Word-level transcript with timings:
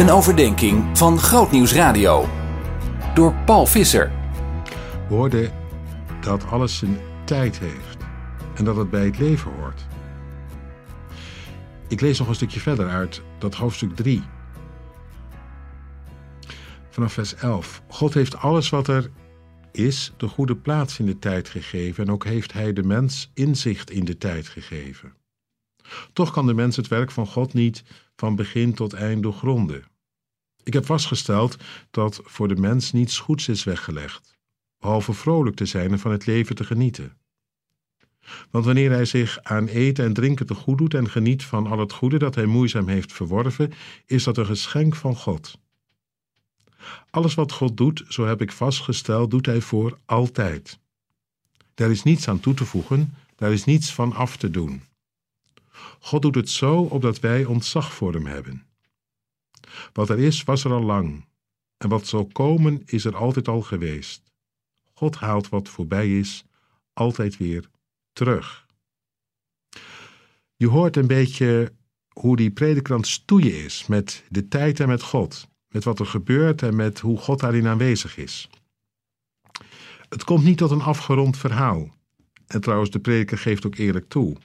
Een 0.00 0.10
overdenking 0.10 0.98
van 0.98 1.18
Grootnieuws 1.18 1.72
Radio. 1.72 2.28
Door 3.14 3.34
Paul 3.34 3.66
Visser. 3.66 4.12
We 5.08 5.14
hoorden 5.14 5.52
dat 6.20 6.46
alles 6.46 6.78
zijn 6.78 6.98
tijd 7.24 7.58
heeft 7.58 7.96
en 8.54 8.64
dat 8.64 8.76
het 8.76 8.90
bij 8.90 9.04
het 9.04 9.18
leven 9.18 9.52
hoort. 9.52 9.86
Ik 11.88 12.00
lees 12.00 12.18
nog 12.18 12.28
een 12.28 12.34
stukje 12.34 12.60
verder 12.60 12.88
uit 12.88 13.22
dat 13.38 13.54
hoofdstuk 13.54 13.96
3. 13.96 14.22
Vanaf 16.90 17.12
vers 17.12 17.34
11. 17.34 17.82
God 17.88 18.14
heeft 18.14 18.36
alles 18.36 18.70
wat 18.70 18.88
er 18.88 19.10
is 19.72 20.12
de 20.16 20.28
goede 20.28 20.56
plaats 20.56 20.98
in 20.98 21.06
de 21.06 21.18
tijd 21.18 21.48
gegeven 21.48 22.06
en 22.06 22.12
ook 22.12 22.24
heeft 22.24 22.52
hij 22.52 22.72
de 22.72 22.82
mens 22.82 23.30
inzicht 23.34 23.90
in 23.90 24.04
de 24.04 24.18
tijd 24.18 24.48
gegeven. 24.48 25.12
Toch 26.12 26.30
kan 26.30 26.46
de 26.46 26.54
mens 26.54 26.76
het 26.76 26.88
werk 26.88 27.10
van 27.10 27.26
God 27.26 27.54
niet 27.54 27.82
van 28.16 28.36
begin 28.36 28.74
tot 28.74 28.92
eind 28.92 29.22
doorgronden. 29.22 29.89
Ik 30.64 30.72
heb 30.72 30.86
vastgesteld 30.86 31.56
dat 31.90 32.20
voor 32.24 32.48
de 32.48 32.56
mens 32.56 32.92
niets 32.92 33.18
goeds 33.18 33.48
is 33.48 33.64
weggelegd, 33.64 34.38
behalve 34.78 35.12
vrolijk 35.12 35.56
te 35.56 35.66
zijn 35.66 35.92
en 35.92 35.98
van 35.98 36.10
het 36.10 36.26
leven 36.26 36.54
te 36.54 36.64
genieten. 36.64 37.18
Want 38.50 38.64
wanneer 38.64 38.90
hij 38.90 39.04
zich 39.04 39.38
aan 39.42 39.66
eten 39.66 40.04
en 40.04 40.12
drinken 40.12 40.46
te 40.46 40.54
goed 40.54 40.78
doet 40.78 40.94
en 40.94 41.10
geniet 41.10 41.44
van 41.44 41.66
al 41.66 41.78
het 41.78 41.92
goede 41.92 42.18
dat 42.18 42.34
hij 42.34 42.46
moeizaam 42.46 42.88
heeft 42.88 43.12
verworven, 43.12 43.72
is 44.06 44.24
dat 44.24 44.36
een 44.36 44.46
geschenk 44.46 44.96
van 44.96 45.16
God. 45.16 45.58
Alles 47.10 47.34
wat 47.34 47.52
God 47.52 47.76
doet, 47.76 48.04
zo 48.08 48.26
heb 48.26 48.42
ik 48.42 48.52
vastgesteld, 48.52 49.30
doet 49.30 49.46
hij 49.46 49.60
voor 49.60 49.98
altijd. 50.04 50.78
Daar 51.74 51.90
is 51.90 52.02
niets 52.02 52.28
aan 52.28 52.40
toe 52.40 52.54
te 52.54 52.64
voegen, 52.64 53.14
daar 53.36 53.52
is 53.52 53.64
niets 53.64 53.92
van 53.92 54.12
af 54.12 54.36
te 54.36 54.50
doen. 54.50 54.82
God 56.00 56.22
doet 56.22 56.34
het 56.34 56.50
zo 56.50 56.80
opdat 56.80 57.20
wij 57.20 57.44
ontzag 57.44 57.94
voor 57.94 58.12
hem 58.12 58.26
hebben. 58.26 58.69
Wat 59.92 60.08
er 60.08 60.18
is, 60.18 60.44
was 60.44 60.64
er 60.64 60.72
al 60.72 60.82
lang. 60.82 61.28
En 61.76 61.88
wat 61.88 62.06
zal 62.06 62.26
komen, 62.26 62.82
is 62.86 63.04
er 63.04 63.16
altijd 63.16 63.48
al 63.48 63.62
geweest. 63.62 64.22
God 64.92 65.16
haalt 65.16 65.48
wat 65.48 65.68
voorbij 65.68 66.18
is, 66.18 66.44
altijd 66.92 67.36
weer 67.36 67.70
terug. 68.12 68.66
Je 70.56 70.68
hoort 70.68 70.96
een 70.96 71.06
beetje 71.06 71.72
hoe 72.08 72.36
die 72.36 72.50
predikant 72.50 73.06
stoeien 73.06 73.64
is 73.64 73.86
met 73.86 74.24
de 74.28 74.48
tijd 74.48 74.80
en 74.80 74.88
met 74.88 75.02
God. 75.02 75.48
Met 75.68 75.84
wat 75.84 75.98
er 75.98 76.06
gebeurt 76.06 76.62
en 76.62 76.76
met 76.76 77.00
hoe 77.00 77.18
God 77.18 77.40
daarin 77.40 77.66
aanwezig 77.66 78.16
is. 78.16 78.50
Het 80.08 80.24
komt 80.24 80.44
niet 80.44 80.58
tot 80.58 80.70
een 80.70 80.80
afgerond 80.80 81.36
verhaal. 81.36 81.94
En 82.46 82.60
trouwens, 82.60 82.90
de 82.90 82.98
prediker 82.98 83.38
geeft 83.38 83.66
ook 83.66 83.76
eerlijk 83.76 84.08
toe. 84.08 84.36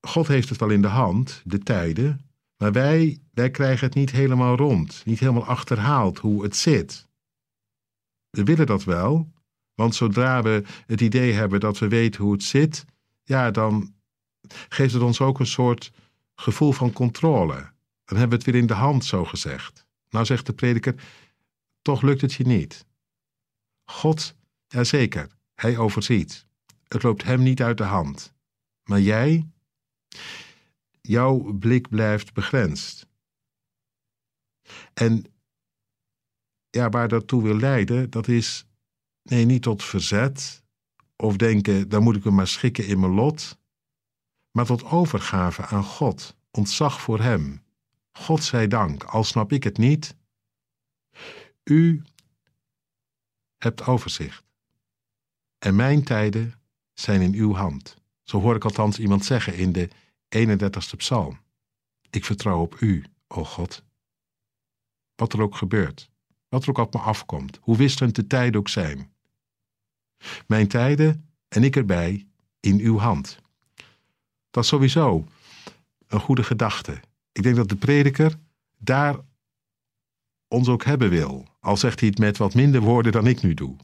God 0.00 0.28
heeft 0.28 0.48
het 0.48 0.58
wel 0.58 0.70
in 0.70 0.82
de 0.82 0.88
hand, 0.88 1.42
de 1.44 1.58
tijden, 1.58 2.29
maar 2.60 2.72
wij, 2.72 3.18
wij 3.32 3.50
krijgen 3.50 3.86
het 3.86 3.94
niet 3.94 4.10
helemaal 4.10 4.56
rond, 4.56 5.02
niet 5.04 5.18
helemaal 5.18 5.44
achterhaald 5.44 6.18
hoe 6.18 6.42
het 6.42 6.56
zit. 6.56 7.08
We 8.30 8.44
willen 8.44 8.66
dat 8.66 8.84
wel, 8.84 9.32
want 9.74 9.94
zodra 9.94 10.42
we 10.42 10.64
het 10.86 11.00
idee 11.00 11.32
hebben 11.32 11.60
dat 11.60 11.78
we 11.78 11.88
weten 11.88 12.22
hoe 12.22 12.32
het 12.32 12.42
zit, 12.42 12.84
ja, 13.22 13.50
dan 13.50 13.94
geeft 14.68 14.92
het 14.92 15.02
ons 15.02 15.20
ook 15.20 15.38
een 15.38 15.46
soort 15.46 15.92
gevoel 16.34 16.72
van 16.72 16.92
controle. 16.92 17.72
Dan 18.04 18.18
hebben 18.18 18.28
we 18.28 18.34
het 18.34 18.44
weer 18.44 18.62
in 18.62 18.66
de 18.66 18.74
hand, 18.74 19.04
zo 19.04 19.24
gezegd. 19.24 19.86
Nou 20.10 20.24
zegt 20.24 20.46
de 20.46 20.52
prediker, 20.52 20.94
toch 21.82 22.02
lukt 22.02 22.20
het 22.20 22.32
je 22.32 22.46
niet. 22.46 22.86
God, 23.84 24.34
jazeker, 24.66 25.28
hij 25.54 25.78
overziet. 25.78 26.46
Het 26.88 27.02
loopt 27.02 27.22
hem 27.22 27.42
niet 27.42 27.62
uit 27.62 27.78
de 27.78 27.84
hand. 27.84 28.32
Maar 28.84 29.00
jij, 29.00 29.48
jouw 31.00 31.52
blik 31.52 31.88
blijft 31.88 32.32
begrensd. 32.32 33.06
En 34.94 35.24
ja, 36.70 36.88
waar 36.88 37.08
dat 37.08 37.26
toe 37.26 37.42
wil 37.42 37.56
leiden, 37.56 38.10
dat 38.10 38.28
is 38.28 38.66
nee, 39.22 39.44
niet 39.44 39.62
tot 39.62 39.84
verzet 39.84 40.64
of 41.16 41.36
denken, 41.36 41.88
dan 41.88 42.02
moet 42.02 42.16
ik 42.16 42.24
me 42.24 42.30
maar 42.30 42.46
schikken 42.46 42.86
in 42.86 43.00
mijn 43.00 43.12
lot, 43.12 43.58
maar 44.50 44.66
tot 44.66 44.84
overgave 44.84 45.66
aan 45.66 45.84
God, 45.84 46.36
ontzag 46.50 47.00
voor 47.00 47.20
Hem. 47.20 47.62
God 48.12 48.44
zij 48.44 48.68
dank, 48.68 49.04
al 49.04 49.24
snap 49.24 49.52
ik 49.52 49.64
het 49.64 49.78
niet. 49.78 50.16
U 51.64 52.02
hebt 53.58 53.86
overzicht. 53.86 54.44
En 55.58 55.76
mijn 55.76 56.04
tijden 56.04 56.54
zijn 56.92 57.20
in 57.20 57.34
uw 57.34 57.54
hand. 57.54 57.96
Zo 58.22 58.40
hoor 58.40 58.54
ik 58.54 58.64
althans 58.64 58.98
iemand 58.98 59.24
zeggen 59.24 59.54
in 59.54 59.72
de 59.72 59.88
31ste 60.36 60.96
psalm. 60.96 61.40
Ik 62.10 62.24
vertrouw 62.24 62.60
op 62.60 62.80
u, 62.80 63.04
o 63.28 63.44
God. 63.44 63.84
Wat 65.14 65.32
er 65.32 65.42
ook 65.42 65.56
gebeurt, 65.56 66.10
wat 66.48 66.62
er 66.62 66.68
ook 66.68 66.78
op 66.78 66.94
me 66.94 67.00
afkomt, 67.00 67.58
hoe 67.60 67.76
wisselend 67.76 68.14
de 68.14 68.26
tijden 68.26 68.60
ook 68.60 68.68
zijn. 68.68 69.12
Mijn 70.46 70.68
tijden 70.68 71.30
en 71.48 71.64
ik 71.64 71.76
erbij 71.76 72.26
in 72.60 72.78
uw 72.78 72.98
hand. 72.98 73.38
Dat 74.50 74.62
is 74.62 74.68
sowieso 74.68 75.26
een 76.06 76.20
goede 76.20 76.42
gedachte. 76.42 77.00
Ik 77.32 77.42
denk 77.42 77.56
dat 77.56 77.68
de 77.68 77.76
prediker 77.76 78.38
daar 78.78 79.18
ons 80.48 80.68
ook 80.68 80.84
hebben 80.84 81.10
wil, 81.10 81.48
al 81.60 81.76
zegt 81.76 82.00
hij 82.00 82.08
het 82.08 82.18
met 82.18 82.36
wat 82.36 82.54
minder 82.54 82.80
woorden 82.80 83.12
dan 83.12 83.26
ik 83.26 83.42
nu 83.42 83.54
doe. 83.54 83.76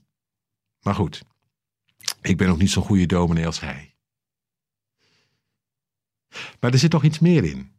Maar 0.80 0.94
goed, 0.94 1.22
ik 2.20 2.36
ben 2.36 2.48
nog 2.48 2.58
niet 2.58 2.70
zo'n 2.70 2.82
goede 2.82 3.06
dominee 3.06 3.46
als 3.46 3.60
hij. 3.60 3.95
Maar 6.60 6.72
er 6.72 6.78
zit 6.78 6.92
nog 6.92 7.04
iets 7.04 7.18
meer 7.18 7.44
in. 7.44 7.70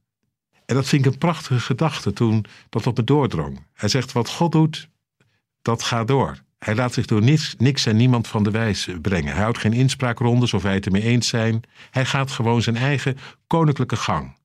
En 0.66 0.76
dat 0.76 0.88
vind 0.88 1.06
ik 1.06 1.12
een 1.12 1.18
prachtige 1.18 1.60
gedachte 1.60 2.14
toen 2.14 2.46
dat 2.70 2.88
op 2.88 2.98
me 2.98 3.04
doordrong. 3.04 3.66
Hij 3.74 3.90
zegt: 3.90 4.12
Wat 4.12 4.30
God 4.30 4.52
doet, 4.52 4.90
dat 5.62 5.84
gaat 5.84 6.08
door. 6.08 6.46
Hij 6.60 6.76
laat 6.76 6.94
zich 6.94 7.06
door 7.06 7.22
niks, 7.22 7.56
niks 7.58 7.86
en 7.86 7.96
niemand 7.96 8.28
van 8.28 8.44
de 8.44 8.52
wijs 8.52 8.90
brengen. 9.02 9.34
Hij 9.34 9.42
houdt 9.42 9.58
geen 9.58 9.74
inspraakrondes 9.74 10.54
of 10.54 10.64
wij 10.64 10.74
het 10.74 10.86
ermee 10.86 11.02
eens 11.02 11.28
zijn. 11.28 11.62
Hij 11.92 12.06
gaat 12.06 12.32
gewoon 12.32 12.62
zijn 12.62 12.78
eigen 12.78 13.18
koninklijke 13.48 13.96
gang. 13.96 14.36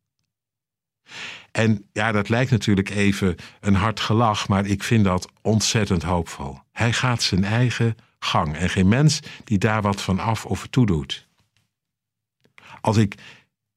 En 1.53 1.89
ja, 1.93 2.13
dat 2.13 2.29
lijkt 2.29 2.51
natuurlijk 2.51 2.91
even 2.91 3.37
een 3.61 3.75
hard 3.75 4.01
gelach, 4.01 4.49
maar 4.49 4.67
ik 4.67 4.83
vind 4.83 5.05
dat 5.05 5.29
ontzettend 5.41 6.03
hoopvol. 6.03 6.59
Hij 6.73 6.93
gaat 6.93 7.23
zijn 7.23 7.45
eigen 7.45 7.97
gang 8.19 8.57
en 8.57 8.71
geen 8.71 8.89
mens 8.89 9.21
die 9.45 9.59
daar 9.59 9.83
wat 9.83 10.03
van 10.03 10.19
af 10.19 10.45
of 10.45 10.67
toe 10.67 10.87
doet. 10.87 11.29
Als 12.81 12.97
ik 12.97 13.15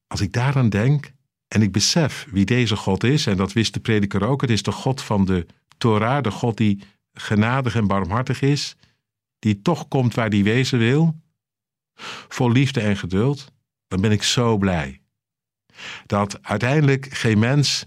als 0.06 0.20
ik 0.20 0.32
daaraan 0.32 0.68
denk 0.68 1.12
en 1.48 1.62
ik 1.62 1.72
besef 1.72 2.26
wie 2.30 2.44
deze 2.44 2.76
God 2.76 3.04
is, 3.04 3.26
en 3.26 3.36
dat 3.36 3.52
wist 3.52 3.74
de 3.74 3.80
prediker 3.80 4.24
ook, 4.26 4.40
het 4.40 4.50
is 4.50 4.62
de 4.62 4.72
God 4.72 5.02
van 5.02 5.24
de 5.24 5.46
Torah, 5.78 6.22
de 6.22 6.30
God 6.30 6.56
die 6.56 6.82
genadig 7.12 7.74
en 7.74 7.86
barmhartig 7.86 8.40
is, 8.40 8.76
die 9.38 9.62
toch 9.62 9.88
komt 9.88 10.14
waar 10.14 10.30
die 10.30 10.44
wezen 10.44 10.78
wil, 10.78 11.20
vol 12.28 12.50
liefde 12.50 12.80
en 12.80 12.96
geduld, 12.96 13.52
dan 13.88 14.00
ben 14.00 14.10
ik 14.10 14.22
zo 14.22 14.56
blij. 14.56 15.00
Dat 16.06 16.42
uiteindelijk 16.42 17.08
geen 17.10 17.38
mens 17.38 17.86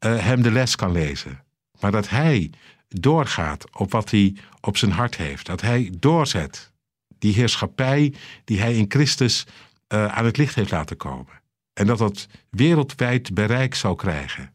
uh, 0.00 0.18
hem 0.18 0.42
de 0.42 0.50
les 0.50 0.76
kan 0.76 0.92
lezen, 0.92 1.44
maar 1.80 1.92
dat 1.92 2.08
hij 2.08 2.50
doorgaat 2.88 3.78
op 3.78 3.90
wat 3.90 4.10
hij 4.10 4.36
op 4.60 4.76
zijn 4.76 4.92
hart 4.92 5.16
heeft, 5.16 5.46
dat 5.46 5.60
hij 5.60 5.92
doorzet 5.98 6.72
die 7.18 7.34
heerschappij 7.34 8.14
die 8.44 8.60
hij 8.60 8.76
in 8.76 8.84
Christus 8.88 9.46
uh, 9.88 10.06
aan 10.06 10.24
het 10.24 10.36
licht 10.36 10.54
heeft 10.54 10.70
laten 10.70 10.96
komen. 10.96 11.39
En 11.80 11.86
dat 11.86 11.98
dat 11.98 12.26
wereldwijd 12.50 13.34
bereik 13.34 13.74
zou 13.74 13.96
krijgen. 13.96 14.54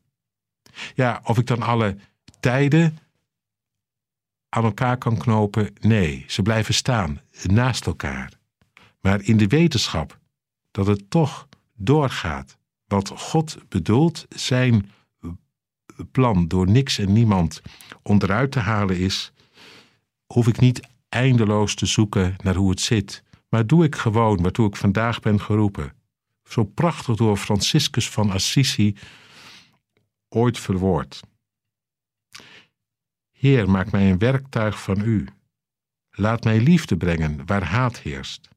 Ja, 0.95 1.21
of 1.23 1.37
ik 1.37 1.47
dan 1.47 1.61
alle 1.61 1.97
tijden 2.39 2.97
aan 4.49 4.63
elkaar 4.63 4.97
kan 4.97 5.17
knopen? 5.17 5.73
Nee, 5.79 6.25
ze 6.27 6.41
blijven 6.41 6.73
staan 6.73 7.21
naast 7.43 7.85
elkaar. 7.85 8.33
Maar 9.01 9.21
in 9.21 9.37
de 9.37 9.47
wetenschap 9.47 10.19
dat 10.71 10.87
het 10.87 11.09
toch 11.09 11.47
doorgaat 11.73 12.57
wat 12.87 13.09
God 13.09 13.57
bedoelt, 13.69 14.25
zijn 14.29 14.91
plan 16.11 16.47
door 16.47 16.69
niks 16.69 16.97
en 16.97 17.13
niemand 17.13 17.61
onderuit 18.01 18.51
te 18.51 18.59
halen 18.59 18.97
is, 18.97 19.31
hoef 20.25 20.47
ik 20.47 20.59
niet 20.59 20.87
eindeloos 21.09 21.75
te 21.75 21.85
zoeken 21.85 22.35
naar 22.43 22.55
hoe 22.55 22.69
het 22.69 22.81
zit, 22.81 23.23
maar 23.49 23.67
doe 23.67 23.83
ik 23.83 23.95
gewoon 23.95 24.41
waartoe 24.41 24.67
ik 24.67 24.75
vandaag 24.75 25.19
ben 25.19 25.41
geroepen 25.41 25.93
zo 26.47 26.63
prachtig 26.63 27.15
door 27.15 27.37
Franciscus 27.37 28.09
van 28.09 28.31
Assisi 28.31 28.95
ooit 30.29 30.59
verwoord. 30.59 31.21
Heer, 33.31 33.69
maak 33.69 33.91
mij 33.91 34.11
een 34.11 34.17
werktuig 34.17 34.81
van 34.81 35.01
u. 35.01 35.27
Laat 36.11 36.43
mij 36.43 36.59
liefde 36.59 36.97
brengen 36.97 37.45
waar 37.45 37.63
haat 37.63 37.99
heerst. 37.99 38.49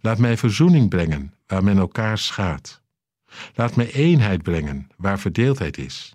Laat 0.00 0.18
mij 0.18 0.36
verzoening 0.36 0.88
brengen 0.88 1.34
waar 1.46 1.64
men 1.64 1.78
elkaar 1.78 2.18
schaadt. 2.18 2.82
Laat 3.54 3.76
mij 3.76 3.92
eenheid 3.92 4.42
brengen 4.42 4.88
waar 4.96 5.18
verdeeldheid 5.18 5.78
is. 5.78 6.14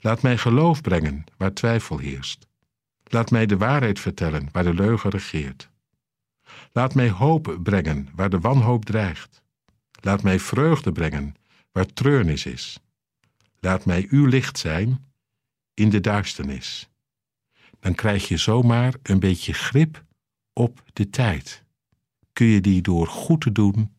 Laat 0.00 0.22
mij 0.22 0.38
geloof 0.38 0.80
brengen 0.80 1.24
waar 1.36 1.52
twijfel 1.52 1.98
heerst. 1.98 2.46
Laat 3.04 3.30
mij 3.30 3.46
de 3.46 3.56
waarheid 3.56 4.00
vertellen 4.00 4.48
waar 4.52 4.64
de 4.64 4.74
leugen 4.74 5.10
regeert. 5.10 5.70
Laat 6.72 6.94
mij 6.94 7.10
hoop 7.10 7.58
brengen 7.62 8.08
waar 8.14 8.30
de 8.30 8.40
wanhoop 8.40 8.84
dreigt. 8.84 9.42
Laat 10.00 10.22
mij 10.22 10.38
vreugde 10.38 10.92
brengen 10.92 11.34
waar 11.72 11.86
treurnis 11.86 12.46
is. 12.46 12.80
Laat 13.60 13.84
mij 13.84 14.06
uw 14.10 14.26
licht 14.26 14.58
zijn 14.58 15.12
in 15.74 15.90
de 15.90 16.00
duisternis. 16.00 16.88
Dan 17.80 17.94
krijg 17.94 18.28
je 18.28 18.36
zomaar 18.36 18.94
een 19.02 19.20
beetje 19.20 19.52
grip 19.52 20.04
op 20.52 20.82
de 20.92 21.10
tijd. 21.10 21.64
Kun 22.32 22.46
je 22.46 22.60
die 22.60 22.82
door 22.82 23.06
goed 23.06 23.40
te 23.40 23.52
doen 23.52 23.94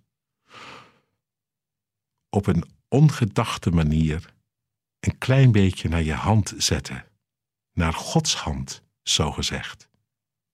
op 2.29 2.47
een 2.47 2.63
ongedachte 2.87 3.71
manier 3.71 4.33
een 4.99 5.17
klein 5.17 5.51
beetje 5.51 5.89
naar 5.89 6.03
je 6.03 6.13
hand 6.13 6.53
zetten. 6.57 7.05
Naar 7.73 7.93
Gods 7.93 8.35
hand, 8.35 8.81
zo 9.03 9.31
gezegd. 9.31 9.89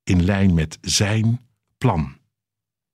In 0.03 0.23
lijn 0.23 0.53
met 0.53 0.77
Zijn 0.81 1.47
plan. 1.77 2.17